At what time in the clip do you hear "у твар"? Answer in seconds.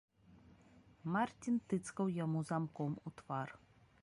3.07-3.49